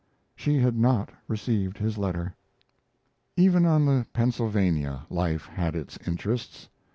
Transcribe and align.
She 0.35 0.57
had 0.57 0.75
not 0.79 1.11
received 1.27 1.77
his 1.77 1.95
letter. 1.95 2.33
Even 3.37 3.67
on 3.67 3.85
the 3.85 4.07
Pennsylvania 4.13 5.03
life 5.11 5.45
had 5.45 5.75
its 5.75 5.99
interests. 6.07 6.69